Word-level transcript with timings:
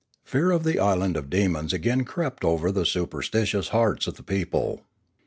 Fear 0.23 0.49
of 0.49 0.63
the 0.63 0.79
isle 0.79 1.03
of 1.03 1.29
demons 1.29 1.73
again 1.73 2.05
crept 2.05 2.43
over 2.43 2.71
the 2.71 2.87
superstitious 2.87 3.67
hearts 3.67 4.07
of 4.07 4.15
the 4.15 4.23
people. 4.23 4.81